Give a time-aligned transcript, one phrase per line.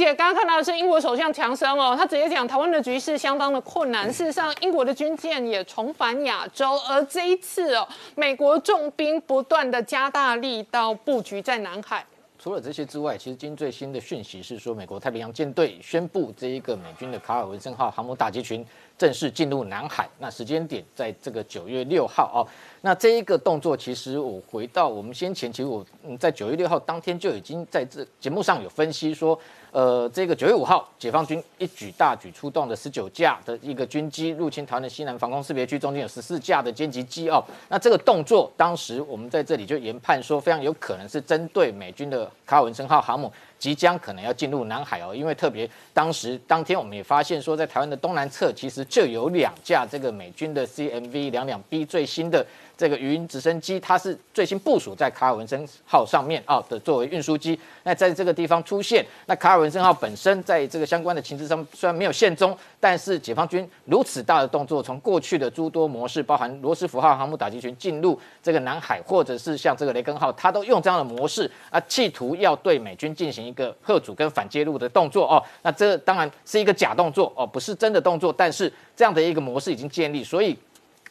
[0.00, 4.10] 姐刚刚看到的是英国首相强生哦，他直接讲台湾的局势相当的困难。
[4.10, 12.02] 事实上，英国的军舰也重返亚洲，而这一次哦，美国重兵不断的加大力道布局在南海。
[12.38, 18.64] 除了这些之外，其实今最新的讯息是说，美国太平洋舰队宣布这一个美军的卡尔文森号航母打击群
[18.96, 20.08] 正式进入南海。
[20.18, 22.40] 那时间点在这个九月六号哦。
[22.80, 29.38] 那这一个动作，其实我回到我们先前，其实我嗯在九月六号当天就已经在这节目上有分析说。
[29.72, 37.40] 呃，这个九月五号，解放军一举大举出动的十九架的一个军机入侵台湾的西南防空识别区，中间有十四架的歼击机哦。
[37.68, 45.14] 那这个动作，当时我们在这里就研判说，非常有可能是针对美军的卡尔文森号航母即将可能要进入南海哦。
[45.14, 52.44] 因为特别当时当天我们也发现说，在台湾的东南侧其实就有两架这个美军的 CMV 两两 B 最新的。
[52.80, 57.60] 这个云直升机，它是最新部署在卡尔文森号上面啊的作为运输机。
[57.82, 75.42] 那在这个地方出现，那卡尔文森号本身在这个相关的情资上虽然没有现踪，但是解放军如此大的动作，从过去的诸多模式，包含罗斯福号航母打击群进入这个南海，或者是像这个雷根号，它都用这样的模式啊，企图要对美军进行一个贺主跟反介入的动作哦。
[75.62, 80.56] 那这当然是一个假动作哦，不是真的动作，但是这样的一个模式已经建立，所以。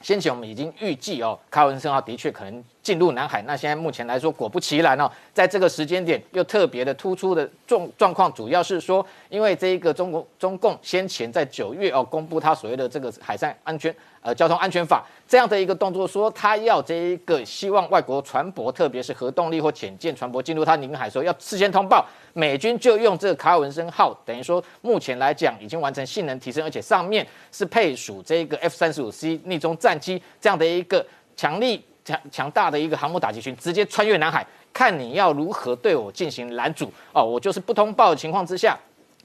[0.02, 3.40] 先前我们已经预计哦，卡文森号的确可能进入南海。
[3.44, 22.04] 那现在目前来说，果不其然哦，在这个时间点又特别的突出的状状况，主要是说，因为这一个中国中共先前在九月哦公布他所谓的这个海上安全呃交通安全法这样的一个动作，说他要这一个希望外国船舶，特别是核动力或潜舰船舶进入他领海，时候要事先通报。
[22.34, 38.78] 美军就用这个卡尔文森号，等于说目前来讲已经完成性能提升，而且上面是配属这个 F 三十五 C 逆中战机这样的一个强力强强大的一个航母打击群，直接穿越南海，看你要如何对我进行拦阻哦，我就是不通报的情况之下。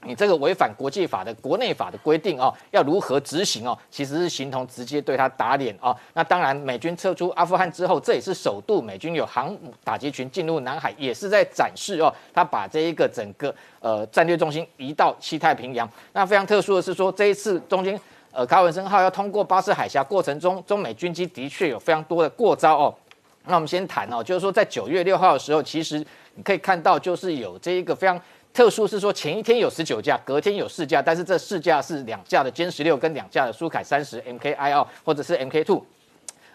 [0.07, 3.75] 你这个违反国际法的国内法的规定哦，要如何执行哦？
[3.89, 5.97] 其实是形同直接对他打脸哦。
[6.13, 15.89] 那当然，美军撤出阿富汗之后，这也是首度美军有航母打击群进入南海，也是在展示哦，他把这一个整个呃战略重心移到西太平洋。
[16.13, 17.99] 那非常特殊的是说，这一次中间
[18.35, 22.93] 呃卡文森号要通过巴士海峡过程中，中美军机的确有非常多的过招哦。
[23.45, 28.21] 那我们先谈哦，就是说在九月六号的时候，其实你可以看到，就是有这一个非常。
[28.53, 35.83] 特殊是说，前一天有十九架，隔天有四架，但是这四架是两架的歼十六跟两架的苏凯三十 MKI 哦，或者是 MK two，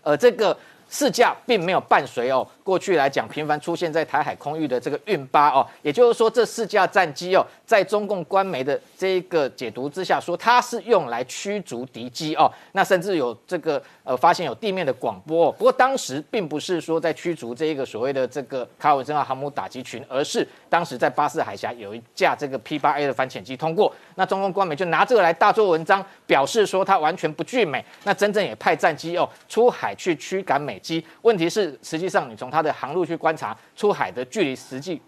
[0.03, 0.57] 呃，这个
[0.91, 2.47] 四架并没有伴随哦。
[2.63, 12.53] 过去来讲，频繁出现在台海空域的这个运八哦，也就是说，这四架战机哦，在中共官媒的这一个解读之下，说它是用来驱逐敌机哦。
[12.73, 15.51] 那甚至有这个呃，发现有地面的广播。
[15.53, 23.93] 不过当时并不是说在驱逐这一个所谓的这个卡尔文森号航母打击群，而是当时在巴士海峡有一架这个 P 八 A 的反潜机通过。
[24.17, 27.85] 那中共官媒就拿这个来大做文章，表示说它完全不惧美。
[28.05, 31.05] 那真正也派战机哦出海去驱赶美机。
[31.23, 35.01] 问题是，实际上你从它它的航路去观察出海的距离，实际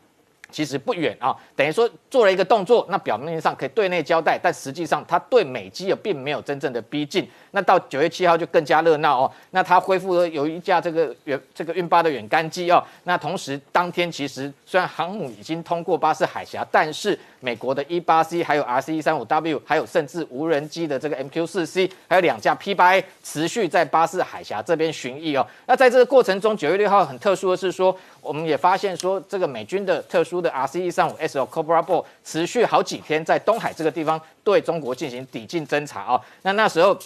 [0.53, 7.29] 其实不远啊，等于说做了一个动作，那表面上可以对内交代，但实际上它对美机也并没有真正的逼近。
[7.53, 22.75] 那到九月七号就更加热闹哦，那它恢复了有一架这个远这个运八的远干机哦，那同时当天其实虽然航母已经通过巴士海峡，但是美国的 E 八 C 还有 R C 一三五 W 还有甚至无人机的这个 M Q 四 C 还有两架 P
[22.75, 25.47] 八 A 持续在巴士海峡这边巡弋哦。
[25.67, 36.21] 那在这个过程中，九月六号很特殊的是说，我们也发现说这个美军的特殊的 R C 一三五 S L Cobra Ball 持续好几天在东海这个地方对中国进行抵近侦查哦。
[36.43, 36.99] 那那时候。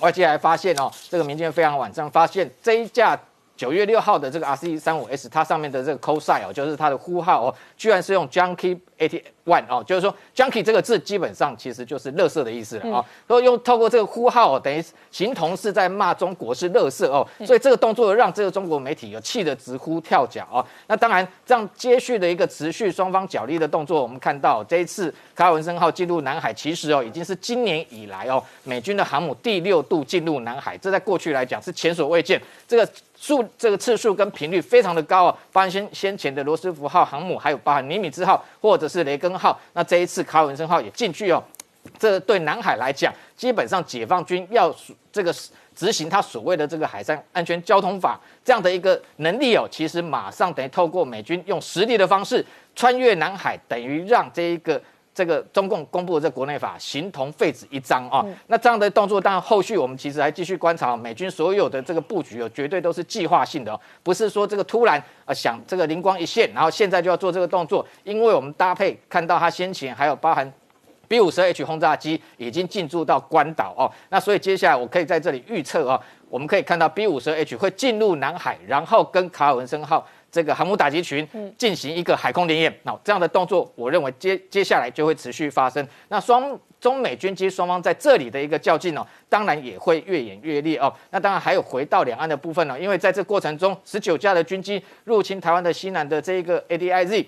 [0.00, 3.16] 外界还发现哦，这个民间非常晚上发现这一架
[3.56, 10.62] 九月六号的这个 R C E 三五 S，它上面的这个 c o s i 哦，就是它的呼号哦，居然是用 Junkie AT one 哦，就是说 Junkie
[10.62, 13.04] 这个字基本上其实就是乐色的意思了啊。
[13.26, 17.26] 所以用透过这个呼号哦，等于形同是在骂中国是乐色哦。
[17.46, 20.64] 所以这个动作让这个中国媒体有气得直呼跳脚哦。
[20.86, 32.40] 那当然，这样接续的一个持续双方角力的动作，我们看到这一次卡尔文森号进入南海，其实哦已经是今年以来哦美军的航母第六度进入南海，这在过去来讲是前所未见。
[32.66, 32.88] 这个。
[33.16, 41.42] 数这个次数跟频率非常的高啊，包含先先前的罗斯福号航母，还有包含尼米兹号或者是雷根号，那这一次卡尔文森号也进去哦。
[41.98, 44.74] 这对南海来讲，基本上解放军要
[45.12, 45.34] 这个
[45.74, 52.44] 执行他所谓的这个海上安全交通法这样的一个能力哦，其实马上等于透过美军用实力的方式
[52.74, 54.80] 穿越南海，等于让这一个
[55.14, 58.24] 这个中共公布的这国内法形同废纸一张啊。
[58.48, 70.52] 那这样的动作，当然后续我们其实还继续观察美军所有的这个布局哦，绝对都是计划性的哦，不是说这个突然啊想这个灵光一现，然后现在就要做这个动作，因为我们搭配看到他先前还有包含。
[71.06, 76.00] B 五十 H 轰炸机已经进驻到关岛哦，那所以接下来我可以在这里预测哦，
[76.30, 81.26] 我们可以看到 B 五十 H 会进入南海，然后跟卡尔文森号这个航母打击群
[81.56, 82.80] 进行一个海空联演。
[82.82, 85.86] 那这样的动作，我认为接接下来就会持续发生。
[86.08, 90.92] 那双中美军机双方在这里的一个较劲哦，当然也会越演越烈哦。
[91.12, 97.24] 那当然还有回到两岸的部分呢，因为在这过程中，十九架的军机入侵台湾的西南的这一个 ADIZ。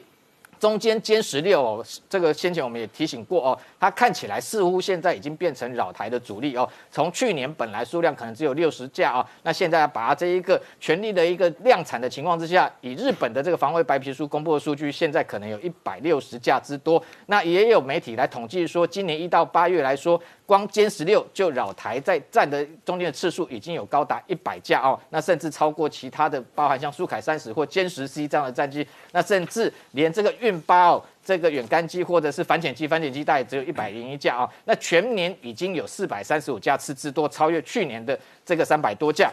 [0.59, 6.69] 中间歼十六哦，这个先前我们也提醒过哦，它看起来似乎现在已经变成扰台的主力哦。
[6.91, 17.03] 从去年本来数量可能只有六十架啊，那现在把它这一个全力的一个量产的情况之下，以日本的这个防卫白皮书公布的数据，现在可能有一百六十架之多。
[17.27, 20.21] 那也有媒体来统计说，今年一到八月来说。
[20.47, 39.31] 光歼十六就扰台在战的中间的次数已经有高达一百架哦，那甚至超过其他的，包含像苏凯三十或歼十 C 这样的战机，那甚至连这个运八哦，这个远干机或者是反潜机，反潜机大概只有一百零一架哦，那全年已经有四百三十五架次之多，超越去年的这个三百多架。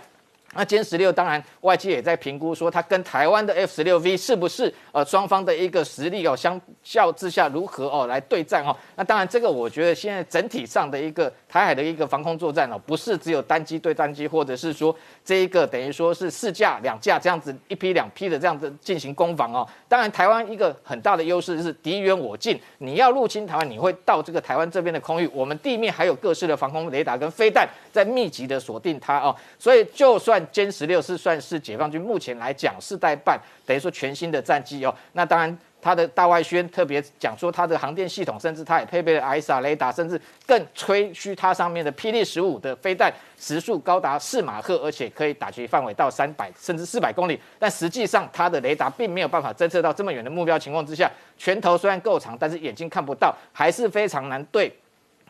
[0.54, 8.76] 那歼十六当然外界也在评估说，它跟台湾的 F 十六 V 是不是呃双方的一个实力哦相较之下如何哦来对战哦？
[8.96, 14.96] 那当然这个我觉得现在整体上的一个台海的一个防空作战哦，不是只有单机对单机，或者是说
[15.26, 19.68] 这一个等于说是四架两架这样子一批两批的这样子进行攻防哦。
[19.88, 34.94] 当然台湾一个很大的优势就是敌远我近，你要入侵台湾，你会到这个台湾这边的空域，我们地面还有各式的防空雷达跟飞弹在密集的锁定它哦，所以就算歼十六是算是解放军目前来讲世代半，等于说全新的战机哦。
[35.14, 47.40] 那当然，它的大外宣特别讲说它的航电系统，甚至它也配备了 ISA 雷达，甚至更吹嘘它上面的霹雳十五的飞弹时速高达四马赫，而且可以打击范围到三百甚至四百公里。
[47.60, 54.74] 但实际上，它的雷达并没有办法侦测到这么远的目标情况之下，拳头虽然够长，但是眼睛看不到，还是非常难对。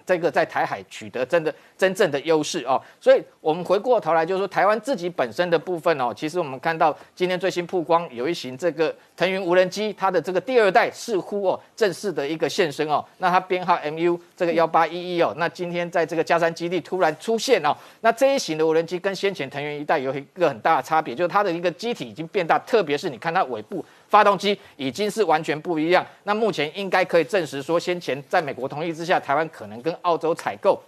[0.06, 23.86] 这个在台海取得真的真正的优势哦，所以我们回过头来就是说，台湾自己本身的部分哦，其实我们看到今天最新曝光有一型这个腾云无人机，它的这个第二代似乎哦正式的一个现身哦，那它编号 MU 这个幺八一一哦，那今天在这个嘉山基地突然出现哦，那这一型的无人机跟先前腾云一代有一个很大的差别，就是它的一个机体已经变大，特别是你看它尾部。
[24.10, 26.06] 发动机已经是完全不一样。
[26.26, 30.80] 那目前应该可以证实说，先前在美国同意之下，台湾可能跟澳洲采购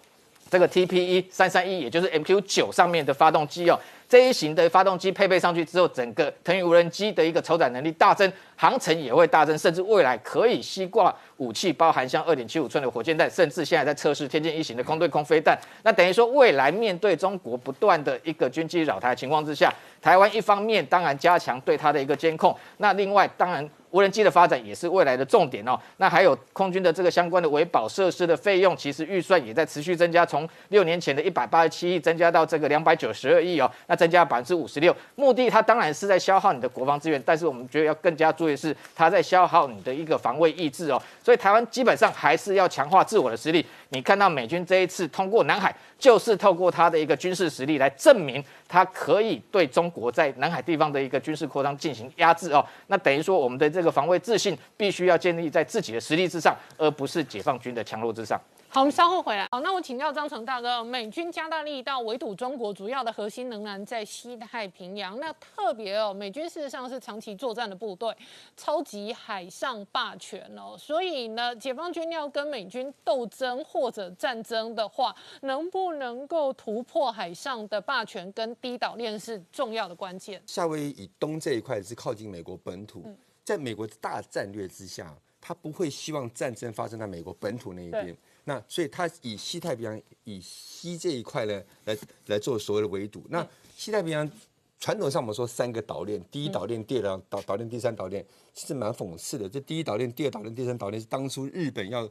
[0.52, 3.80] 这个 TPE 三三一，也就是 MQ 九上面的发动机哦。
[4.08, 15.58] 这一型的发动机配备上去之后，整个腾云无人机的一个筹载能力大增，航程也会大增，甚至未来可以吸挂武器，包含像二点七五寸的火箭弹，甚至现在在测试天剑一型的空对空飞弹。
[15.84, 23.68] 那等于说，未来面对中国不断的一个军机扰台情况之下，台湾一方面当然加强对它的一个监控，那另外当然。
[23.96, 25.80] 无人机的发展也是未来的重点哦。
[25.96, 33.72] 那还有空军的这个相关的维保设施的费用，其实预算也在持续增加，从六年前的一百八十七亿增加到这个两百九十二亿哦。
[33.88, 41.02] 那增加百分之五十六，目的它当然是在消耗你的国防资源，但是我们觉得要更加注意的是，它在消耗你的一个防卫意志哦。
[41.24, 43.66] 所以台湾基本上还是要强化自我的实力。
[43.96, 48.44] 你看到美军这一次通过南海，就是透过他的一个军事实力来证明。
[48.68, 58.38] 他可以对中国在南海地方的一个军事扩张进行压制哦，那等于说我们的这个防卫自信必须要建立在自己的实力之上，而不是解放军的强弱之上。
[58.76, 59.48] 好，我们稍后回来。
[59.54, 65.18] 好，那我请教张成大哥，美军加大力道围堵中国，主要的核心仍然在西太平洋。
[65.18, 68.14] 那特别哦，美军事实上是长期作战的部队，
[68.58, 70.76] 超级海上霸权哦。
[70.78, 80.44] 所以呢，解放军要跟美军斗争或者战争的话，能不能够突破海上的霸权跟低岛链是重要的关键。
[80.46, 83.06] 夏威夷以东这一块是靠近美国本土，
[83.46, 88.14] 在美国的大战略之下，他不会希望战争发生在美国本土那一边。
[88.46, 91.98] 那所以它以西太平洋以西这一块呢来
[92.28, 93.24] 来做所谓的围堵。
[93.30, 94.32] 那西太平洋
[94.80, 98.24] 传统上我们说三个岛链，第一岛链、第二岛岛链、第三岛链，
[98.54, 99.50] 其实蛮讽刺的。
[99.50, 102.08] 这第一岛链、第二岛链、第三岛链是当初日本要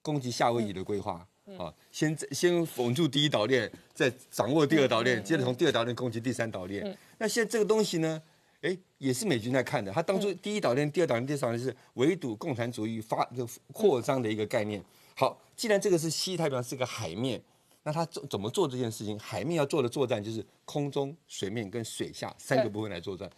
[0.00, 1.26] 攻击夏威夷的规划
[1.58, 6.96] 啊，先先稳住第一岛链，再掌握第二岛链，接着从第二岛链攻击第三岛链。
[7.18, 8.22] 那现在这个东西呢，
[8.62, 9.92] 哎，也是美军在看的。
[9.92, 14.82] 他当初第一岛链、第二岛链、第三岛链是围堵共产主义发就扩张的一个概念。
[15.18, 17.42] 好，既然这个是西太平洋是个海面，
[17.84, 19.18] 那它怎怎么做这件事情？
[19.18, 23.30] 海面要做的作战就是空中、水面跟水下三个部分来作战。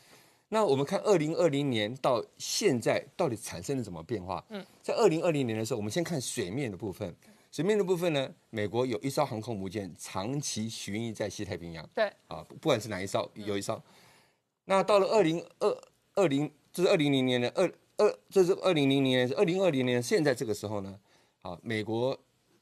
[0.48, 4.44] 那我们看二零二零年到现在到底产生了什么变化？
[4.48, 7.14] 嗯，在二零二零年的时候，我们先看水面的部分。
[7.52, 11.88] 水面的部分呢，美国有一艘航空母舰长期巡弋在西太平洋。
[11.94, 13.80] 对，啊，不不管是哪一艘，有一艘。
[14.64, 15.82] 那到了二零二
[16.14, 20.98] 二零，这是二零零年的二二，这是二零零零年，二零二零年现在这个时候呢，
[21.42, 22.18] 啊，美国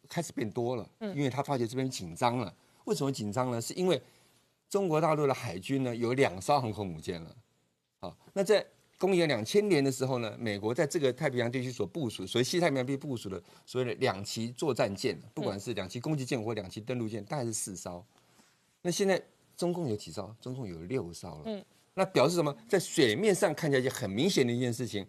[0.09, 2.55] 开始变多了，因为他发觉这边紧张了。
[2.85, 3.61] 为什么紧张呢？
[3.61, 4.01] 是因为
[4.69, 7.37] 中国大陆的海军呢有两艘航空母舰了。
[7.99, 8.65] 好，那在
[8.99, 18.05] 公元两千年的时候呢，美国在这个太平洋地区所部署，所以西太平洋地部署的所谓的两栖作战舰，不管是两栖攻击舰或两栖登陆舰，大概是四艘。
[18.83, 19.21] 那现在
[19.57, 20.35] 中共有几艘？
[20.41, 21.43] 中共有六艘了。
[21.47, 21.65] 嗯，
[21.95, 22.57] 那表示什么？
[22.69, 25.05] 在水面上看起来就很明显的一件事情，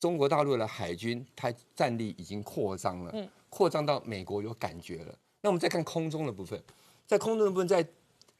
[0.00, 5.16] 中国大陆的海军它战力已经扩张了，嗯，扩张到美国有感觉了。
[5.42, 6.60] 那我们再看空中的部分，
[7.06, 7.86] 在空中的部分，在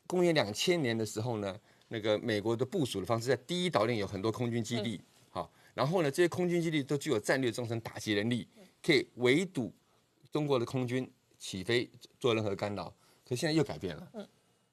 [0.06, 1.54] 公元两千年的时候呢，
[1.88, 8.48] 那个美国的部署的方式，在第一岛链有很多空军基地，好，然后呢，这些空军基地都具有战略纵深打击能力，
[8.82, 9.70] 可以围堵
[10.32, 11.88] 中国的空军起飞
[12.18, 12.92] 做任何干扰。
[13.28, 14.28] 可现在又改变了，嗯，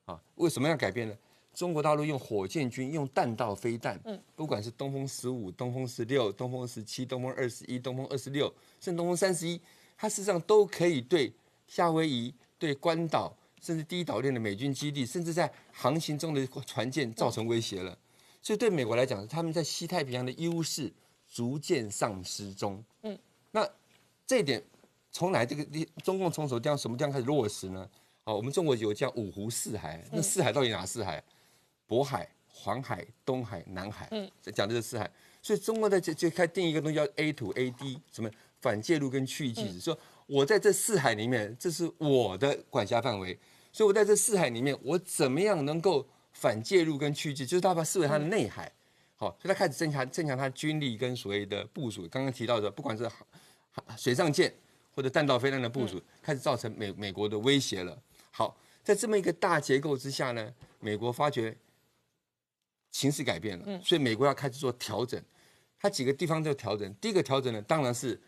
[0.05, 1.15] 啊，为什么要改变呢？
[1.57, 8.45] 中国大陆用火箭军用弹道飞弹，嗯，不管是东风十五、东风十六、东风十七、东风二十一、东风二十六，
[8.79, 9.59] 甚至东风三十一，
[9.97, 11.33] 它事实上都可以对。
[11.67, 17.97] 夏威夷对关岛，甚至第一岛链的美军基地，甚至在航行中的船舰造成威胁了。
[18.39, 20.93] 所以对美国来讲，他们在西太平洋的优势
[21.27, 22.81] 逐渐丧失中。
[23.01, 23.17] 嗯，
[23.49, 23.67] 那
[24.27, 24.63] 这一点
[25.11, 27.89] 从来这个地中共从什么地方什么地方开始落实呢？
[28.25, 31.21] 哦，我们中国有叫五湖四海，那四海到底哪四海？
[31.87, 34.07] 渤海、黄海、东海、南海。
[34.11, 35.09] 嗯，讲的是四海。
[35.41, 38.29] 所以中国在就就开定一个东西叫 A to A D，什么
[38.61, 39.97] 反介入跟区域机制，说。
[40.27, 43.39] 我在这四海里面，这是我的管辖范围，
[43.71, 47.45] 所以我在这四海里面，我怎么样能够反介入跟驱击？
[47.45, 48.69] 就是他把视为他的内海，
[49.15, 52.05] 好，所以他开始增强增强他军力跟所谓的部署。
[52.09, 53.09] 刚刚提到的，不管是
[53.95, 54.53] 水上舰
[54.93, 57.97] 或者弹道飞弹的部署，开始造成美美国的威胁了。
[58.29, 61.55] 好，在这么一个大结构之下呢，美国发觉
[62.97, 65.21] 形势改变了，所以美国要开始做调整。
[65.79, 66.91] 它几个地方在调整。
[66.95, 68.19] 第一个调整呢，当然是。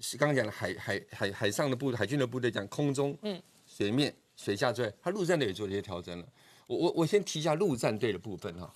[0.00, 6.26] 是刚刚讲的海海海海上的部海军的部队讲空中、嗯，水面、水下之外，它陆战队也做了一些调整了。
[6.66, 8.68] 我我我先提一下陆战队的部分哈。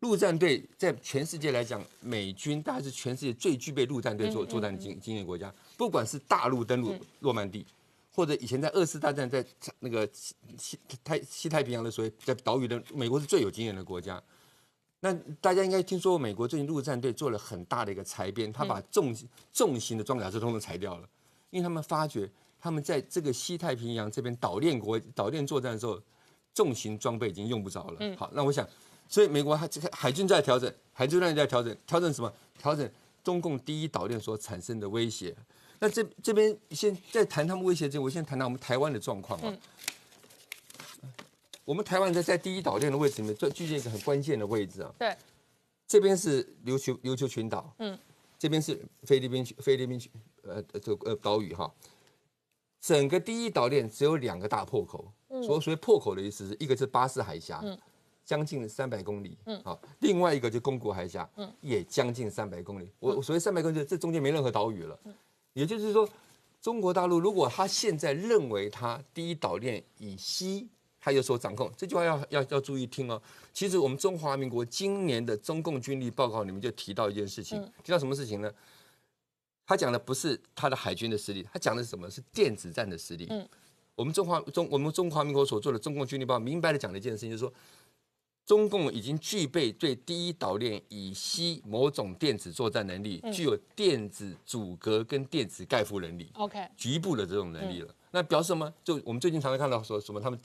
[0.00, 5.54] 陆战队在全世界来讲，美军大概是全世界最具备陆战队作作战经经验国家。
[5.76, 7.64] 不管是大陆登陆诺曼底，
[8.10, 9.42] 或者以前在二次大战在
[9.78, 14.20] 那个西太西太平洋的所谓在岛屿的，美国是最有经验的国家。
[15.00, 19.14] 那大家应该听说，美国最近陆战队做了很大的一个裁编，他把重
[19.52, 21.08] 重型的装甲车通通裁掉了，
[21.50, 26.00] 因为他们发觉他们在这个西太平洋这边岛链国岛链作战的时候，
[26.54, 27.96] 重型装备已经用不着了。
[28.00, 28.66] 嗯，好，那我想，
[29.06, 32.32] 所以美国海海军在调整，海军在调整，调整什么？
[32.58, 32.90] 调整
[33.22, 35.36] 中共第一岛链所产生的威胁。
[35.78, 39.54] 那这这边先在谈他们威胁之前，我先谈谈我们台湾的状况啊。
[41.66, 44.94] 我们台湾在在第一岛链的位置里面，这具备一个很关键的位置啊。
[44.96, 45.14] 对，
[45.84, 47.98] 这边是琉球琉球群岛，嗯，
[48.38, 50.00] 这边是菲律宾菲律宾
[50.44, 51.68] 呃这个呃岛屿哈。
[52.80, 57.76] 整个第一岛链只有两个大破口，所所谓破口的意思是一个是巴士海峡，嗯，
[58.24, 62.88] 将近三百公里，嗯，好，另外一个就宫古海峡，嗯，也将近三百公里。
[63.00, 64.96] 我所谓三百公里，这中间没任何岛屿了，
[65.52, 66.08] 也就是说，
[66.62, 70.68] 中国大陆如果他现在认为他第一岛链以西。
[71.06, 73.22] 他有所掌控，这句话要要要注意听哦。
[73.52, 78.52] 其实我们中华民国今年的中共军力报告里面就提到一件事情，提到什么事情呢？
[79.64, 82.10] 他讲的不是他的海军的实力，他讲的是什么？
[82.10, 83.28] 是电子战的实力。
[83.30, 83.48] 嗯，
[83.94, 87.52] 我们中华中我们中华民国所做的中共军力报告，明白的讲了一件事情，就是说，
[88.44, 96.28] 中共已经具备对第一岛链以西某种电子作战能力，具有电子阻隔跟电子盖覆能力。
[96.34, 97.94] OK，局部的这种能力了。
[98.10, 98.74] 那表示什么？
[98.82, 100.36] 就我们最近常常看到说什么他们。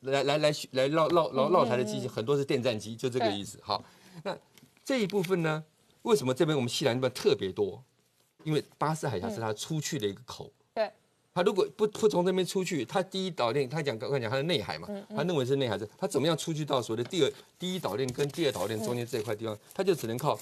[0.00, 3.58] 来来来来绕绕绕绕台的机器很多是电战机，就这个意思。
[3.62, 3.84] 好，
[4.24, 4.36] 那
[4.84, 5.64] 这一部分呢？
[6.02, 7.82] 为什么这边我们西南那边特别多？
[8.44, 10.50] 因为巴士海峡是它出去的一个口。
[10.72, 10.90] 对。
[11.34, 20.38] 它如果不不从这边出去，它第一岛链，他讲刚刚讲它的内海嘛，他认为是内海，是它怎么样出去到所谓的第二第一岛链跟第二岛链中间这一块地方，它就只能靠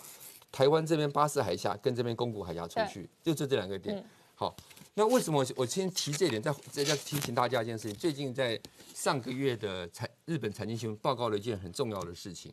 [0.50, 4.02] 台湾这边巴士海峡跟这边宫古海峡出去，就这这两个点。
[4.36, 4.54] 好。
[4.98, 7.94] 那为什么我我先提这点，再再再提醒大家一件事情。
[7.98, 8.58] 最近在
[8.94, 12.50] 上个月的财日本财经新闻报告了一件很重要的事情。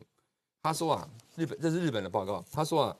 [0.62, 2.44] 他说啊，日本这是日本的报告。
[2.52, 2.96] 他说啊，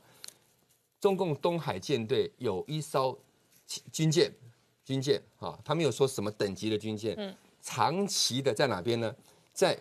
[0.99, 3.19] 中共东海舰队有一艘
[3.93, 4.33] 军舰，
[4.83, 9.14] 军舰啊，他没有说什么等级的军舰，嗯，长期的在哪边呢？
[9.53, 9.79] 在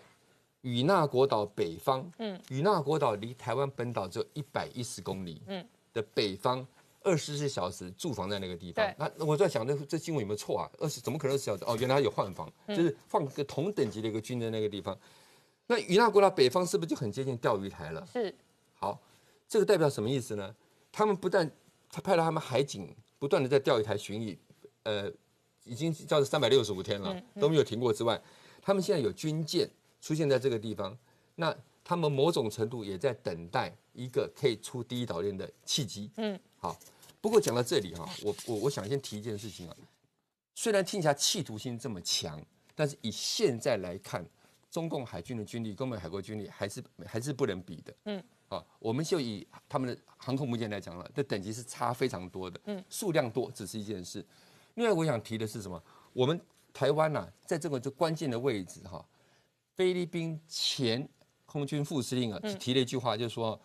[0.60, 6.66] 与那国岛北方，嗯，与那国岛离台湾本岛只有一百一十公里，嗯，的北方。
[7.04, 10.70] 二十四小时驻防在那个地方，那我在想，这这新闻有没有错啊？
[10.78, 11.62] 二十怎么可能二十小时？
[11.64, 14.98] 哦，原来有换防，就是放个同等级的一个军在那个地方。
[15.66, 18.06] 那与那国岛北方是不是就很接近钓鱼台了？
[18.12, 18.34] 是。
[18.72, 19.00] 好，
[19.46, 20.54] 这个代表什么意思呢？
[20.90, 21.50] 他们不但
[21.90, 24.36] 他派了他们海警不断的在钓鱼台巡弋，
[24.84, 25.10] 呃，
[25.64, 28.20] 已经叫做三百六十五天了都没有停过之外，
[28.62, 29.68] 他们现在有军舰
[30.00, 30.96] 出现在这个地方，
[31.34, 36.10] 那他们某种程度也在等待一个可以出第一岛链的契机。
[36.16, 36.74] 嗯，好。
[37.24, 39.74] 不过讲到这里哈，我我我想先提一件事情啊，
[40.54, 42.38] 虽然听起来企图心这么强，
[42.74, 44.22] 但是以现在来看，
[44.70, 47.94] 中共海军的军力跟我们海国军力还是还是不能比的。
[48.04, 52.60] 嗯，啊，我们就以他们的航空母舰来讲了，这等级是差非常多的。
[52.66, 54.22] 嗯，数量多只是一件事。
[54.74, 55.82] 另外我想提的是什么？
[56.12, 56.38] 我们
[56.74, 59.02] 台湾呐，在这个就关键的位置哈，
[59.74, 61.08] 菲律宾前
[61.46, 63.58] 空军副司令啊提了一句话，就是说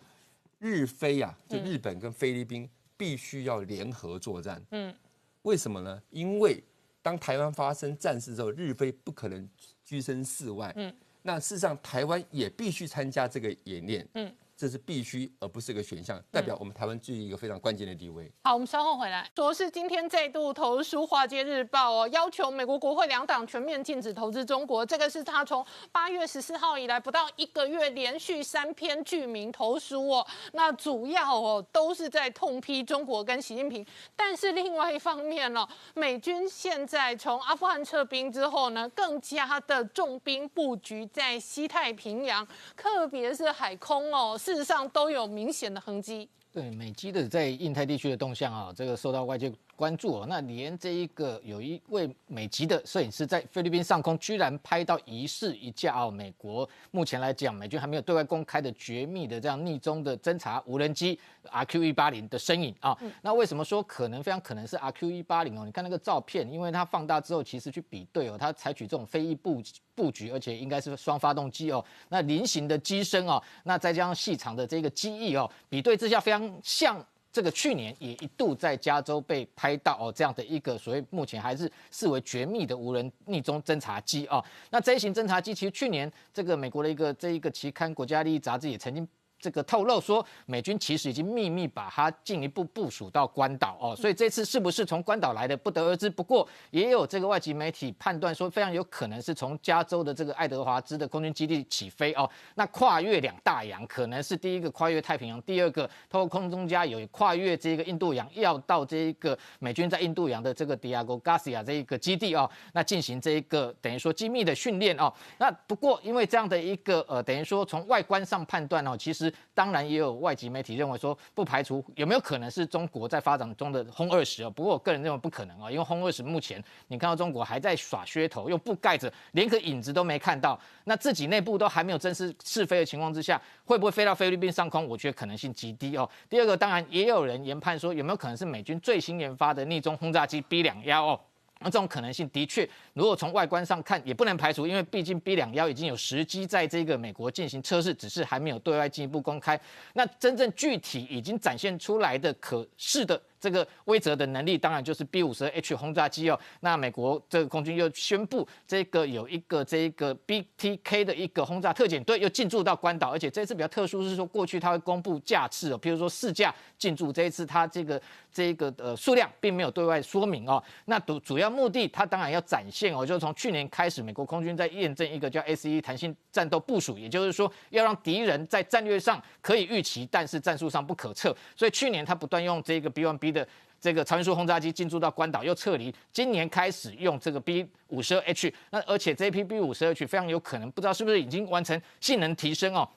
[0.58, 2.66] 日菲啊，就日本跟菲律宾。
[3.00, 4.62] 必须要联合作战。
[4.72, 4.94] 嗯，
[5.40, 6.02] 为什么呢？
[6.10, 6.62] 因为
[7.00, 9.48] 当台湾发生战事之后，日非不可能
[9.82, 10.70] 居身事外。
[10.76, 14.06] 嗯，那事实上台湾也必须参加这个演练。
[14.12, 14.30] 嗯。
[14.60, 18.30] 这是必须，而不是个选项，代表我们台湾具有一个非常关键的地位。
[18.44, 19.26] 好，我们稍后回来。
[19.34, 24.84] 说是今天再度投书《华尔街日报》哦，要求美国国会两党全面禁止投资中国。
[24.84, 30.26] 这个是他从八月十四号以来不到一个月连续三篇剧名投书哦。
[30.52, 33.82] 那主要哦都是在痛批中国跟习近平。
[34.14, 44.36] 但是另外一方面呢，美军现在从阿富汗撤兵之后呢，更加的重兵布局在西太平洋，特别是海空哦。
[44.50, 46.28] 事实上都有明显的痕迹。
[46.52, 49.52] 对美机的在印太地区的动向啊，这个受到外界。
[49.80, 61.18] 关注哦，那连这一个有一位美籍的摄影师在菲律宾上空居然拍到疑似一架哦，美国目前来讲美军还没有对外公开的绝密的这样逆中的侦察无人机
[61.50, 62.94] RQ 一八零的身影啊。
[63.22, 65.64] 那为什么说可能非常可能是 RQ 一八零哦？
[65.64, 69.62] 你看那个照片，因为它放大之后，其实去比对哦，它采取这种飞翼布
[69.94, 71.82] 布局，而且应该是双发动机哦。
[72.10, 77.02] 那菱形的机身哦，那再加上细长的这个机翼哦，比对之下非常像。
[77.32, 84.44] 这个去年也一度在加州被拍到哦，这样的一个所谓目前还是视为绝密的无人逆中侦察机啊。
[84.70, 89.06] 那这一型侦察机其实去年这个美国的一个这一个期刊《国家利益》杂志也曾经。
[89.40, 96.10] 这个透露说，美军其实已经秘密把它进一步部署到关岛哦，所以这次是不是从关岛来的不得而知。
[96.10, 102.28] 不过也有这个外籍媒体判断说，非常有可能是从加州的这个爱德华兹的空军基地起飞哦。
[102.56, 115.10] 那跨越两大洋，可能是第一个跨越太平洋，第二个透过空中加油跨越这个印度洋，要到这一个美军在印度洋的这个迪亚哥 Garcia 这一个基地哦，那进行这一个等于说机密的训练哦。
[115.38, 119.29] 那不过因为这样的一个呃，等于说从外观上判断哦，其实。
[119.54, 124.50] 当然也有外籍媒体认为说，不排除有没有可能是中国在发展中的轰二十哦。
[124.50, 134.86] 不过我个人认为不可能啊，因为轰二十目前你看到中国还在耍噱头，又不盖着，连个影子都没看到，那自己内部都还没有正式试飞的情况之下，会不会飞到菲律宾上空？
[134.86, 136.08] 我觉得可能性极低哦。
[136.28, 141.20] 第二个，当然也有人研判说，有没有可能是美军最新研发的逆中轰炸机 B 两幺哦？
[141.62, 149.60] 那这种可能性的确，如果从外观上看，也不能排除，因为毕竟 B 两幺已经有时机在这个美国进行测试，只是还没有对外进一步公开。
[149.92, 153.20] 那真正具体已经展现出来的可视的。
[153.40, 156.38] 这个威则的能力当然就是 B 五十 H 轰炸机哦。
[156.60, 168.00] 那美国这个空军又宣布，这个有一个这个 BTK 的一个轰炸特遣队又进驻到关岛，而且这一次比较特殊是说，过去他会公布架次哦，譬如说试驾进驻，这一次他这个
[168.30, 170.62] 这个呃数量并没有对外说明哦。
[170.84, 181.34] 那主主要目的，他当然要展现哦，就是从去年开始，美国空军在验证一个叫 SE 弹性战斗部署，也就是说要让敌人在战略上可以预期，但是战术上不可测。
[181.56, 183.29] 所以去年他不断用这个 B1B。
[183.30, 183.46] 的
[183.80, 192.88] 这个超音速轰炸机进驻到关岛又撤离今年开始用这个 b 五十二 h 那而且这一批 b 五十二 h 非常有可能不知道是不是已经完成性能提升哦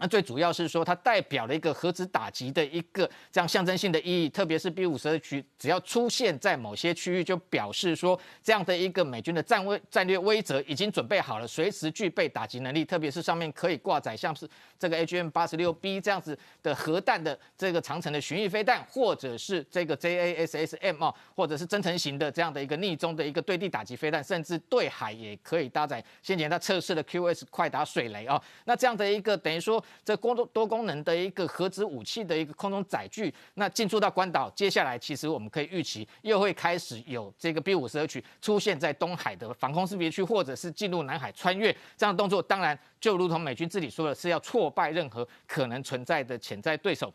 [0.00, 12.84] 那最主要是说，它代表了一个核子打击的一个这样象征性的意义，特别是 B 五十二区，只要出现在某些区域，就表示说这样的一个美军的战威战略威则已经准备好了，随时具备打击能力。
[12.84, 28.40] 特别是上面可以挂载像是这个 HM 八十六 B 这样子的核弹的这个长城的巡弋飞弹，或者是这个 JASSM 哦，或者是增程型的这样的一个逆中的一个对地打击飞弹，甚至对海也可以搭载先前它测试的 QS 快打水雷哦。
[28.64, 29.84] 那这样的一个等于说。
[30.04, 42.42] 这多多功能的一个核子武器的一个空中载具，那进驻到关岛，接下来其实我们可以预期又会开始有这个 B 五十二区出现在东海的防空识别区，或者是进入南海穿越这样的动作。
[42.42, 47.12] 当然，就如同美军自己说的，是要挫败任何可能存在的潜在对手。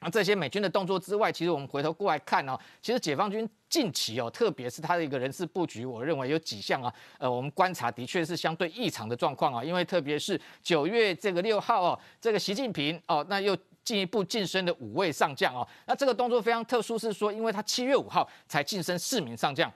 [0.00, 19.72] 那这些美军的动作之外，其实我们回头过来看哦，其实解放军近期哦，特别是他的一个人事布局，我认为有几项啊，呃，我们观察的确是相对异常的状况啊，因为特别是九月这个六号哦，这个习近平哦，那又进一步晋升的五位上将哦，那这个动作非常特殊，是说因为他七月五号才晋升四名上将，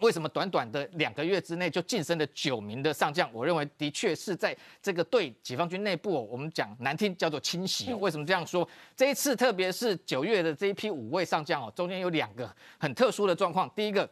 [0.00, 3.32] 为什么短短的两个月之内就晋升了九名的上将？
[3.32, 7.92] 我认为的确是在这个对解放军内部，我们讲难听叫做清洗。
[7.94, 8.66] 为什么这样说？
[8.96, 13.68] 这一次特别是九月的这一批五位上将哦，中间有两个很特殊的状况。
[13.76, 14.08] 第一个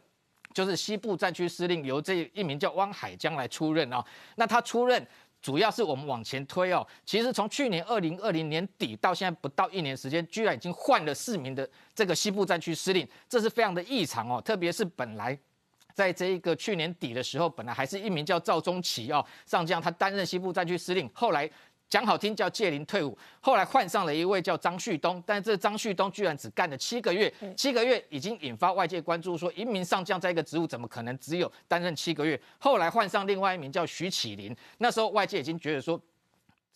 [0.53, 4.03] 就是西部战区司令由这一名叫汪海江来出任哦。
[4.35, 5.05] 那他出任
[5.41, 14.41] 主要是我们往前推哦，其实从去年二零二零年底到现在不到一年时间，居然已经换了四名的这个西部战区司令，这是非常的异常哦。
[14.41, 15.37] 特别是本来。
[15.99, 21.09] 在这一个去年底的时候，本来还是一名叫赵宗奇哦上将，他担任西部战区司令。
[21.13, 21.49] 后来
[21.89, 32.39] 讲好听叫借龄退伍，后来换上了一位叫张旭东，但这张旭东居然只干了七个月，七个月已经引发外界关注，说一名上将在一个职务怎么可能只有担任七个月？
[32.59, 36.01] 后来换上另外一名叫徐启林，那时候外界已经觉得说。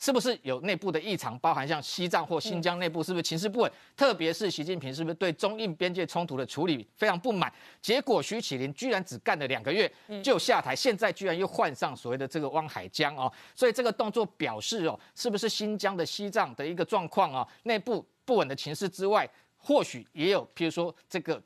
[0.03, 1.39] 是不是有内部的异常？
[1.39, 3.71] 包含像西藏或新疆内部是不是情势不稳？
[3.95, 7.49] 特别是习近平是不是对中印边界冲突的处理非常不满？
[7.81, 9.89] 结果徐启林居然只干了两个月
[10.21, 17.47] 就下台，现在居然又换上所谓的这个汪海江哦，所以这个动作表示哦，是不是新疆的西藏的一个状况啊？
[17.63, 21.41] 内部不稳的情势之外，或许也有，譬如说这个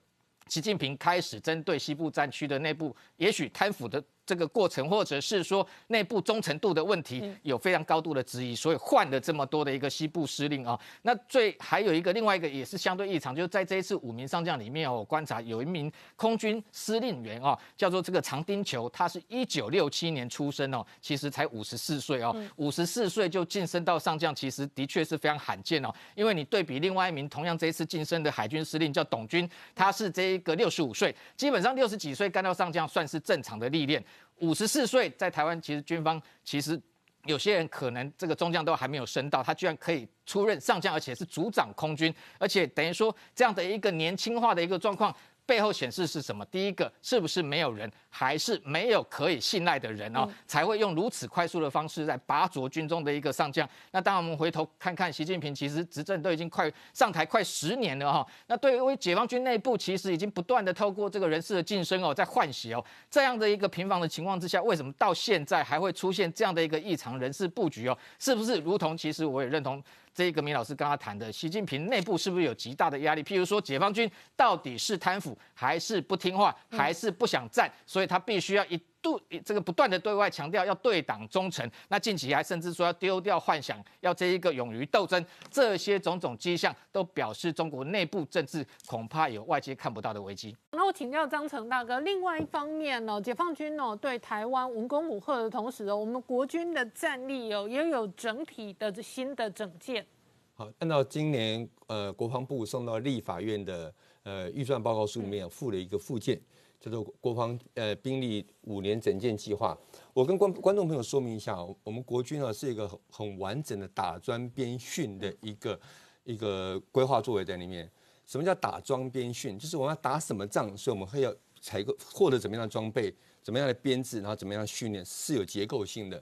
[0.47, 4.03] 习近平开始针对西部战区的内部，也许贪腐的。
[4.27, 10.77] 这个过程，或者是说内部忠诚度的问题，有非常高度的质疑，所以换了这么多的一个西部司令啊。
[11.03, 25.89] 那最还有一个另外一个也是相对异常，就是在这一次五名上将里面哦，我观察有一名空军司令员哦，叫做这个长丁球，他是一九六七年出生哦，其实才五十四岁哦，五十四岁就晋升到上将，其实的确是非常罕见哦。
[26.15, 34.03] 因为你对比另外一名同样这一次晋升的海军司令叫董军，他是这一个六十五岁，基本上六十几岁干到上将算是正常的历练。
[34.38, 36.80] 五十四岁在台湾，其实军方其实
[37.25, 45.15] 有些人可能这个中将都还没有升到，他居然可以出任上将，而且是组长空军，而且等于说这样的一个年轻化的一个状况。
[45.45, 46.45] 背后显示是什么？
[46.47, 53.69] 第一个是不是没有人，还是没有可以信赖的人哦，才会用如此快速的方式在拔擢军中的一个上将？
[53.91, 58.25] 那当然，我们回头看看习近平，其实执政都已经快上台快十年了哈。
[58.47, 67.95] 那对于解放军内部，其实已经不断的透过这个人事的晋升哦，在换血哦，这样的一个频繁的情况之下，为什么到现在还会出现这样的一个异常人事布局哦？
[68.17, 69.84] 是不是如同其实我也认同？
[70.13, 73.21] 这个明老师刚刚谈的，习近平内部是不是有极大的压力？
[73.21, 77.71] 譬如说，解放军到底是贪腐，还是不听话，还是不想战？
[77.86, 79.21] 所以他必须要一度。
[79.45, 90.55] 这个不断的对外强调要对党忠诚，那近期还甚至说要丢掉幻想，要这一个勇于斗争，这些种种迹象都表示中国内部政治恐怕有外界看不到的危机。
[90.71, 100.05] 那我请教张成大哥，另外一方面呢，解放军呢对台湾文攻武赫的同时哦，我们国军的战力哦也有整体的新的整建。
[100.53, 103.93] 好，按照今年呃国防部送到立法院的
[104.23, 106.37] 呃预算报告书里面附了一个附件。
[106.79, 109.77] 叫做国防呃兵力五年整建计划，
[110.13, 115.79] 我跟观观众朋友说明一下，我们国军啊是一个很很完整的打装编训的一个
[116.23, 117.89] 一个规划作为在里面。
[118.25, 119.57] 什么叫打装编训？
[119.57, 126.21] 就是我们要打什么仗，所以我们会要采购获得怎么样的装备，怎么样的编制，然后怎么样训练，是有结构性的。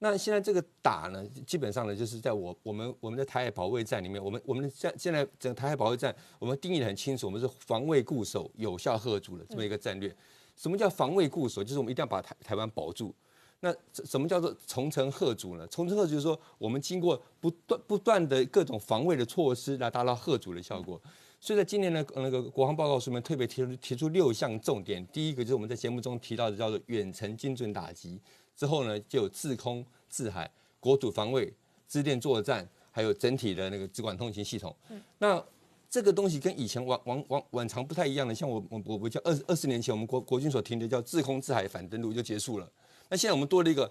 [0.00, 10.14] 那现在这个打呢，基本上呢，就是在我我们我们的台海保卫战里面，我们我们的现现在整个台海保卫战，我们定义的很清楚，我们是防卫固守、有效贺阻的这么一个战略。
[10.54, 11.64] 什么叫防卫固守？
[11.64, 13.14] 就是我们一定要把台台湾保住。
[13.60, 15.66] 那什么叫做重城贺阻呢？
[15.66, 21.00] 重城贺阻就是说，我们经过不断不断的各种防卫的措施来达到贺阻的效果。
[21.40, 28.20] 所以在今年的那个国防报告书里面特别提出提出六项重点，第一个就是我们在节目中提到的叫做远程精准打击。
[28.58, 31.54] 之后呢，就有自空、自海、国土防卫、
[31.86, 34.74] 支电作战，还有整体的那个直管通行系统。
[35.18, 35.40] 那
[35.88, 42.68] 这个东西跟以前往往往往常不太一样的，像我我我我叫二二十年前我们国国军所停的叫自空自海反登陆就结束了。
[43.08, 43.88] 那现在我们多了一个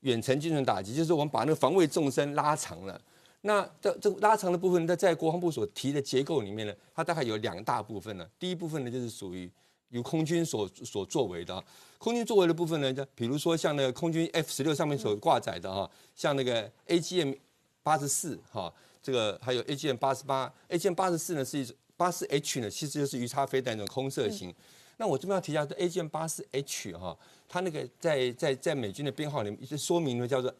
[0.00, 2.98] 远程精准打击，就是我们把那个防卫纵深拉长了。
[3.42, 8.26] 那这这拉长的部分，在在国防部所提的结构里面呢，它大概有两大部分呢。
[8.38, 9.50] 第一部分呢，就是属于。
[9.90, 11.62] 由空军所所作为的，
[11.98, 17.36] 空军作为的部分呢，就比如说像那个空军 F 十六上面所挂载的哈，像那个 AGM
[17.82, 18.72] 八十四哈，
[19.02, 24.54] 这个还有 AGM 八十八，AGM 八十四呢是一种八四 H 呢，其实就是鱼叉飞弹那种空射型。
[24.96, 27.16] 那我这边要提一下，AGM 八四 H 哈，
[27.48, 30.54] 它那个在在在美军的编号里面说明呢叫做。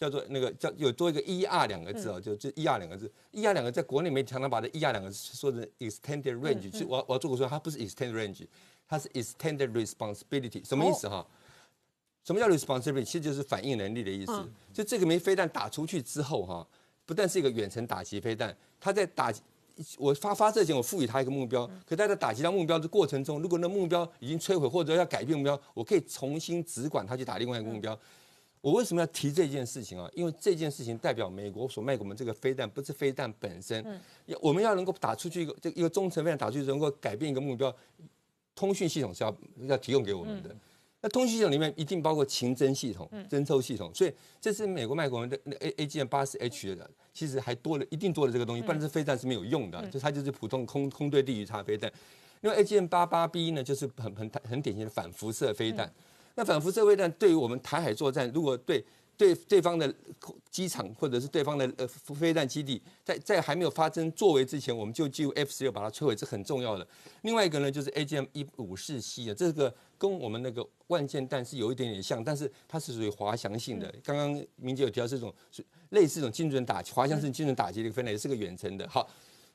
[0.00, 8.14] 叫做那个叫有多一个 E R 两个字哦，就就 E R 两个字，E R 两个在国内没常常把这 E R 两个字说成 extended range，其实我我要做个说，它不是 extended
[8.14, 8.46] range，
[8.88, 11.26] 它是 extended responsibility，什么意思哈？
[12.24, 13.04] 什么叫 responsibility？
[13.04, 14.32] 其实就是反应能力的意思。
[14.72, 16.66] 就这个枚飞弹打出去之后哈，
[17.04, 19.30] 不但是一个远程打击飞弹，它在打
[19.98, 27.98] 我发发射前我赋予它一个目标，可它在打击到目标的过程中，如果那目标已经摧毁或者要改变目标，我可以重新只管它去打另外一个目标。
[28.60, 30.08] 我为什么要提这件事情啊？
[30.14, 33.84] 因为这件事情代表美国所卖给我们这个飞弹不是飞弹本身，
[34.26, 37.74] 要我们要能够打出去一个这一个中程飞弹打出去能够改变一个目标，
[38.54, 39.34] 通讯系统是要
[39.66, 40.54] 要提供给我们的。
[41.00, 51.90] 那通讯系统里面一定包括情侦系统、侦抽系统，所以这是美国卖给我们的 A A G M 八十 H 的，其实还多了一定多了这个东西，不然这飞弹是没有用的，就它就是普通空空对地鱼叉飞弹。
[52.42, 55.90] 因为 A G M 八八 B 呢，就是很很很典型的反辐射飞弹。
[56.34, 58.84] 那反辐射飞弹对于我们台海作战，如果对
[59.16, 59.94] 对对方的
[60.50, 66.86] 机场或者是对方的呃飞弹基地，在在还没有发生作为之前，我们就进入 F 十六把它摧毁，这很重要的。
[67.22, 73.94] 另外一个呢，就是 A G M 一五四 C 啊，这个跟我们那个万箭弹是有一点点像，但是它是属于滑翔性的。
[74.02, 78.88] 刚刚明杰有提到这种是类似这种精准打滑翔式精准打击的一个分类，也是个远程的。
[78.88, 79.06] 好，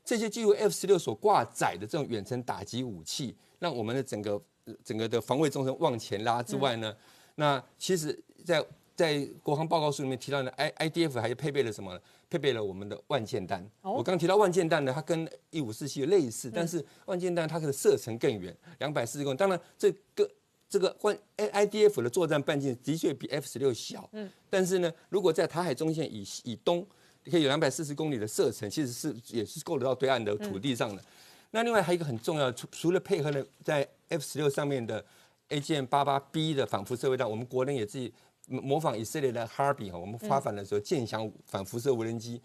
[0.05, 4.41] 这些基于 F 十六所挂载的这种远程打击武器，让我们的整个。
[4.83, 6.91] 整个的防卫纵深往前拉之外呢，
[7.35, 8.65] 那其实，在
[8.95, 12.01] 在国防报告书里面提到的 I I D F 还配备了什么？
[12.31, 13.63] 配备了我们的万箭弹。
[13.83, 19.37] 我刚提到万箭弹呢，它跟一五四七类似，但是万箭弹它的射程更远，两百四十公里。
[19.37, 20.27] 当然，这个
[20.67, 26.83] 这个万 I I D F 的作战半径的确比 F 十六小，嗯，但是呢，如果在台海中线以以东，
[27.29, 31.03] 可以有两百四十公里的射程，其实是也是够得到对岸的土地上的。
[31.51, 35.03] 那另外还有一个很重要，除除了配合了在 F 十六上面的
[35.49, 38.13] A G M 八八 B 的反辐射飞弹，我们国内也自己
[38.47, 42.41] 模仿以色列的 Harby 哈，我们发反的时候舰翔反辐射无人机，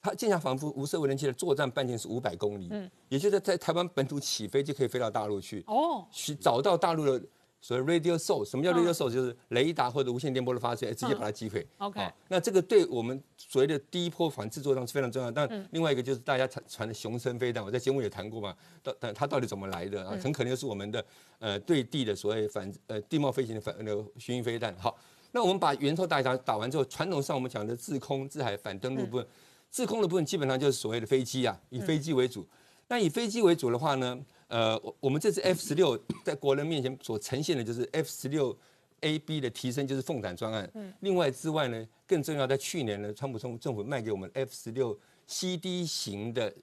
[0.00, 7.22] 它剑翔反辐辐射无人机的作战半径是五百公里，嗯，也就是在台湾本土起飞就可以飞到大陆去，哦，去找到大陆的。
[7.64, 9.10] 所谓 radio source，什么叫 radio source？
[9.10, 11.66] 就是雷达或者无线电波的发射，直接把它击毁。
[11.78, 11.98] OK，
[12.28, 15.30] 那这个对我们所谓的第一波反制作上是非常重要。
[15.30, 20.14] 但另外一个就是大家传传的雄升飞弹，我在节目也谈过嘛，到但它到底怎么来的啊？
[20.22, 21.02] 很可能就是我们的
[21.38, 24.76] 呃对地的所谓反呃地貌飞行的反那个巡弋飞弹。
[24.76, 24.94] 好，
[25.32, 29.26] 那我们把源头打打打完之后，传统上我们讲的制空、制海、反登陆部分，
[29.70, 32.46] 制空的部分基本上就是所谓的飞机啊，以飞机为主。
[32.88, 34.20] 那以飞机为主的话呢？
[34.54, 38.56] 呃，我我们这次 F 十六在国人面前所呈现的就是 F 十六
[39.00, 40.70] A B 的提升，就是凤展专案。
[40.74, 40.94] 嗯。
[41.00, 46.54] 另外之外呢，更重要，在去年呢，川普政政府卖给我们 F 十六 C D 型的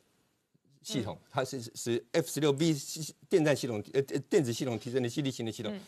[0.82, 2.74] 系统，它是是 F 十六 B
[3.28, 5.76] 电站系统呃电子系统提升的 C D 型的系统。
[5.76, 5.82] 嗯。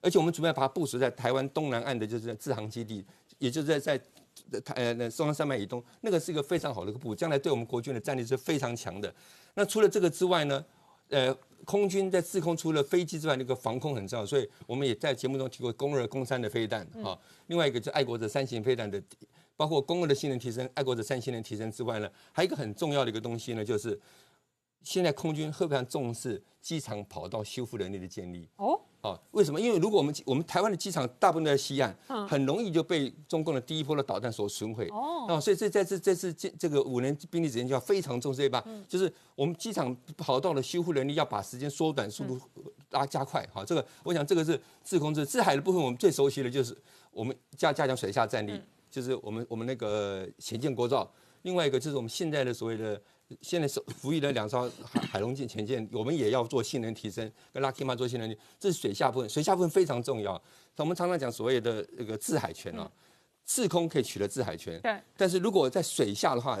[0.00, 3.04] 而且我们准备把它部署在台湾东南岸的，就是在航基地，
[3.38, 9.12] 也就是在在台呃那中央山脉以东，那个是一个非常好的一个部，将来对我们国军的战力是非常强的。
[9.54, 10.64] 那除了这个之外呢？
[11.10, 17.18] 呃，空军在自空除了飞机之外，那个防空很重要，所以我们也在节目中提过攻二、攻三的飞弹啊。
[17.48, 19.02] 另外一个就爱国者三型飞弹的，
[19.56, 24.00] 包括攻二的性能提升、爱国者三性能提升之外呢，还有一个很重要的一个东西呢，就是
[24.82, 28.48] 现在空军非常重视机场跑道修复能力的建立。
[28.56, 28.80] 哦。
[29.00, 29.60] 啊，为什么？
[29.60, 34.88] 因为如果我们我们台湾的机场大部分都在西岸，很容易就被中共的第一波的导弹所损毁。
[34.90, 42.40] 哦，啊，所以这在这这次这这个五年兵力之间就要非常重视一把，就是我们机场跑道的修复能力要把时间缩短，速度
[42.90, 43.48] 拉加快。
[43.52, 46.76] 好，这个我想这个是自控制自海的部分，我们最熟悉的就是
[47.12, 51.08] 我们加加强水下战力，就是我们我们那个潜舰国造。
[51.42, 53.00] 另外一个就是我们现在的所谓的。
[53.42, 58.36] 现在是服役了两艘海海龙舰潜舰，我们也要做性能提升，跟 Lucky 马做性能。
[58.58, 60.40] 这是水下部分，水下部分非常重要。
[60.76, 62.90] 我们常常讲所谓的这个制海权啊，
[63.44, 64.98] 制空可以取得制海权，对。
[65.16, 66.58] 但是如果在水下的话，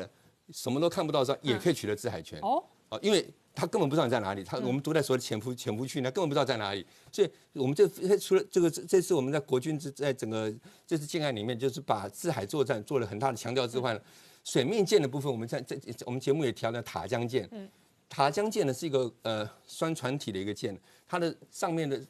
[0.52, 2.38] 什么都看不到的时候，也可以取得制海权。
[2.40, 2.62] 哦。
[2.88, 6.84] 啊，因为他根本不知道你在哪里，他我们都在所谓的潜伏潜伏区，他根本不知道在哪里。
[7.12, 7.86] 所以，我们这
[8.18, 10.52] 除了这个这次我们在国军之在整个
[10.86, 13.98] 这次建案里面，就是把制海作战做了很大的强调之外。
[14.48, 17.46] 水面舰的部分，我们在在我们节目也提到塔江舰。
[17.52, 17.68] 嗯，
[18.08, 20.74] 塔江舰呢是一个呃双船体的一个舰，
[21.06, 22.00] 它的上面的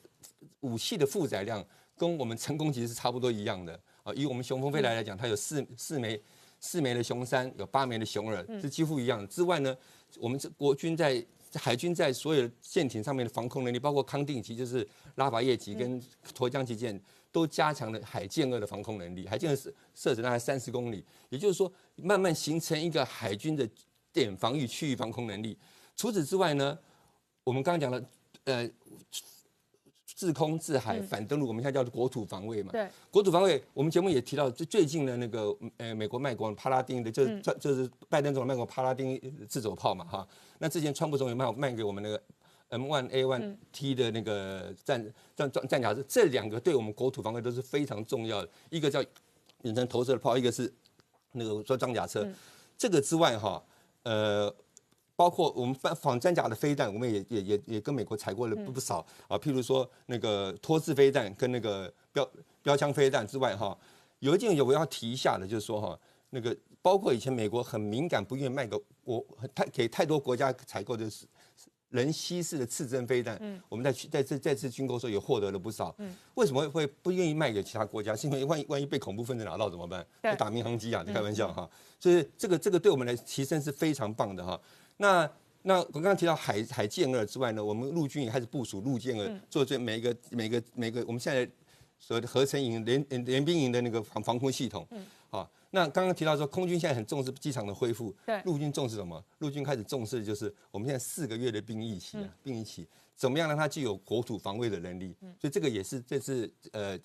[0.60, 1.64] 武器的负载量
[1.96, 3.72] 跟我们成功级是差不多一样的
[4.04, 4.14] 啊。
[4.14, 6.22] 以我们雄风飞来来讲，它有四四枚
[6.60, 9.26] 四枚的雄三，有八枚的雄二，是几乎一样。
[9.26, 9.76] 之外呢，
[10.20, 11.20] 我们这国军在
[11.54, 16.00] 海军在所有舰艇上面的防空能力，包括康定级，就是拉法叶级跟
[16.36, 19.26] 沱江级舰，都加强了海舰二的防空能力。
[19.26, 23.68] 海舰二是射程大概三十公里，也就是说，慢慢形成一个海军的
[24.12, 25.56] 点防御区域防空能力。
[25.96, 26.78] 除此之外呢，
[27.44, 28.08] 我们刚刚讲了，
[28.44, 28.70] 呃。
[30.16, 32.72] 自空自海反登陆，我们现在叫做国土防卫嘛。
[32.72, 40.26] 对，国土防卫，我们节目也提到，最最近的那个呃，美国卖过帕拉丁的，就是就是拜登总统卖过帕拉丁自走炮嘛，哈。
[40.58, 42.20] 那之前川普总统卖卖给我们那个
[42.70, 45.02] M1A1T 的那个战
[45.36, 48.48] 战战战甲车，这两个对我们国土防卫都是非常重要的。
[48.70, 49.02] 一个叫
[49.62, 50.72] 远程投射的炮，一个是
[51.32, 52.26] 那个说装甲车。
[52.76, 53.62] 这个之外哈，
[54.02, 54.54] 呃。
[55.18, 59.36] 包括我们反仿战甲的飞弹，我们也也也也跟美国采过了不不少啊。
[59.36, 62.30] 譬如说那个托式飞弹跟那个标
[62.62, 63.76] 标枪飞弹之外，哈，
[64.20, 65.98] 有一件有我要提一下的，就是说哈，
[66.30, 71.26] 那个包括以前美国很敏感，不愿意卖给我太给太多国家采购的是
[71.90, 73.36] 人西式的刺针飞弹。
[73.40, 75.94] 嗯，我们在去在这再次军购时候也获得了不少。
[75.98, 78.14] 嗯，为什么会不愿意卖给其他国家？
[78.14, 80.06] 是因为万一万一被恐怖分子拿到怎么办？
[80.22, 81.02] 会打民航机啊？
[81.06, 81.68] 你开玩笑哈。
[81.98, 84.60] 所以这个这个对我们来提升是非常棒的哈。
[84.98, 85.30] 那
[85.62, 91.50] 那我刚刚提到海海舰二之外呢，我们陆军也开始部署陆舰二，做这每一个每个每个我们现在
[91.98, 94.86] 所谓的合成营联联兵营的那个防防空系统。
[94.90, 95.04] 嗯。
[95.30, 98.40] 好，那刚刚提到说空军现在很重视机场的恢复，对。
[98.44, 99.22] 陆军重视什么？
[99.38, 105.14] 陆军开始重视的就是我们现在四个月的兵役期啊，兵役期怎么样让它具有国土防卫的能力？
[105.20, 105.34] 嗯。
[105.40, 106.98] 所以这个也是这次呃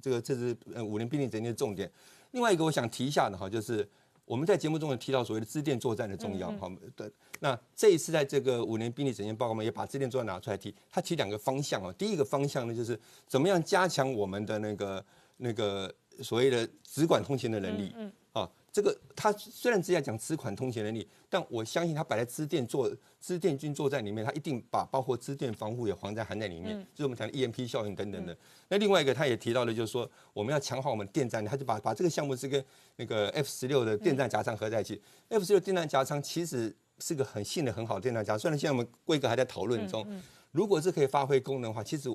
[0.00, 1.90] 这个这是呃五年兵力整建的重点。
[2.32, 3.88] 另外一个我想提一下的哈，就是。
[4.26, 7.10] 我们在节目中也提到所谓的支电作战的重要，好的。
[7.40, 10.72] 那这一次在这个五年兵力整建报告嘛，也把支电作战拿出来提。
[10.88, 12.96] 它提两个方向啊，第一个方向呢，就是
[13.26, 15.04] 怎么样加强我们的那个
[15.38, 15.92] 那个
[16.22, 17.94] 所谓的直管通勤的能力。
[18.32, 22.88] 啊，这个他虽然只在讲支管通勤能力，但我相信他摆在支电作
[23.20, 28.36] 支电军作战里面，他一定把包括支电防护也含在含在里面，就是我们讲的 EMP 效应等等的。
[28.68, 35.02] 那另外一个他也提到了，就是说我们要强化我们电站，他就把把这个项目是跟那个 F 十六的电站夹舱合在一起。
[35.28, 40.06] F 十六电站夹舱其实是个很性能很好的电站夹，虽然现在我们规格还在讨论中，
[40.52, 42.08] 如果是可以发挥功能的话，其实。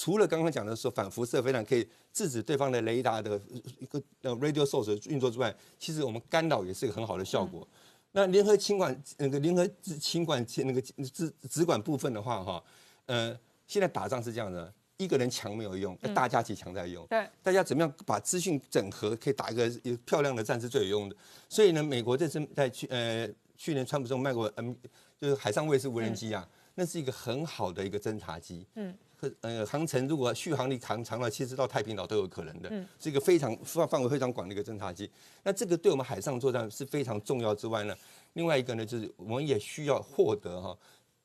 [0.00, 3.38] 除了刚刚讲的说反辐射飞弹可以制止对方的雷达的
[3.78, 7.68] 一个呃 radio source 运作之外，其实我们干扰也是一个很好的效果。
[8.12, 9.68] 那联合清管那个联合
[10.00, 12.64] 清管那个直直管部分的话，哈，
[13.04, 17.06] 呃，现在打仗是这样的，一个人强没有用，大家起强在用。
[17.08, 21.16] 对，大家怎么样把资讯整合，可以打一个有漂亮的战是最有用的。
[21.46, 24.72] 所以呢，美国这次在去呃去年川普中卖过 M
[25.20, 28.66] 就是海上卫士无人机啊，那是一个很好的一个侦察机。
[28.76, 28.96] 嗯。
[29.40, 35.10] 呃，航程如果续航力长长了，其实到太平岛都有可能的，是一个非常范范围非常广的一个侦察机。
[35.42, 37.94] 那这个对我们海上作战是非常重要之外呢，
[38.34, 40.76] 另外一个呢，就是我们也需要获得哈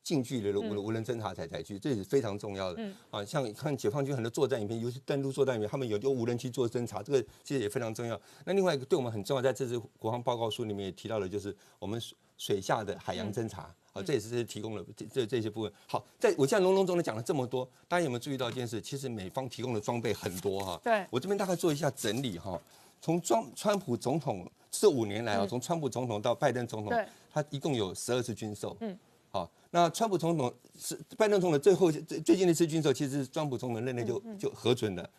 [0.03, 2.93] 近距离的无无人侦察载载具，这也是非常重要的。
[3.09, 8.19] 啊，像看解放军很多作战影片，尤其登陆作战影片，他们有用无人机做侦察，这个其实也非常重要。
[8.45, 11.99] 那另外一个对我们很重要，在这次国防报告书里面也提到了，就是我们
[12.37, 13.73] 水下的海洋侦察。
[13.95, 15.71] 好，这也是提供了这这这些部分。
[15.87, 18.81] 好，在我现在隆隆中的讲了这么多，大家有没有注意到一件事？
[18.81, 20.77] 其实美方提供的装备很多哈。
[20.83, 22.61] 对，我这边大概做一下整理哈。
[22.99, 26.91] 从川川普总统这五年来啊，从川普总统到拜登总统，
[27.31, 28.75] 他一共有十二次军售。
[28.81, 28.99] 嗯。
[29.31, 35.09] 好，那川普总统是拜登总统最后最最近的一次军售，其实是川普总统任内就就核准的。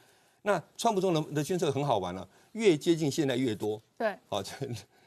[0.42, 3.80] 那川普总统的军售很好玩了，越接近现在越多。
[3.96, 4.14] 对。
[4.28, 4.42] 好。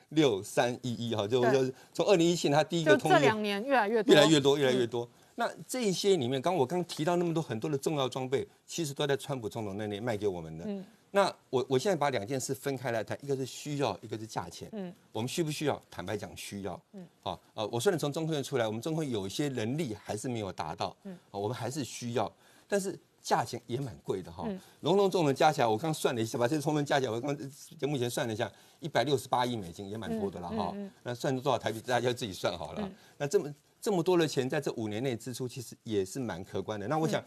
[0.10, 5.08] 六三一一哈，就就从二零一七年他第一个通这两年越来越多，越来越多，越来越多。
[5.36, 10.66] 那这些里面，刚我刚提到那么多很多的重要装备，其实都在川普总统那里卖给我们的。
[10.68, 14.68] 嗯，那我我现在把两件事分开来谈，一个是需要，一个是价钱。
[14.74, 15.82] 嗯，我们需不需要？
[15.90, 16.82] 坦白讲，需要。
[16.94, 20.96] 嗯，好，呃，我虽然从中科院出来，我们中科院有一些能力还是没有达到。
[21.04, 22.32] 嗯，我们还是需要，
[22.68, 22.98] 但是。
[23.30, 24.44] 价钱也蛮贵的哈，
[24.80, 27.38] 隆隆重的加起来，我刚算了一下，把这些充人加起来，我刚
[27.78, 30.74] 节目前算了一下，一百六十八亿美金也蛮多的了哈。
[31.04, 32.90] 那算出多少台币，大家自己算好了。
[33.20, 36.88] 那这么这么多的钱，在这五年内支出，其实也是蛮可观的。
[36.88, 37.24] 那我想，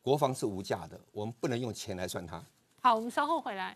[0.00, 2.42] 国防是无价的，我们不能用钱来算它。
[2.80, 3.70] 好，我们稍后回来。